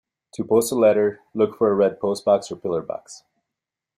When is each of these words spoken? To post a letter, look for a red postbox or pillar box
To 0.33 0.43
post 0.43 0.71
a 0.71 0.75
letter, 0.75 1.19
look 1.35 1.55
for 1.55 1.69
a 1.69 1.75
red 1.75 1.99
postbox 1.99 2.51
or 2.51 2.55
pillar 2.55 2.81
box 2.81 3.21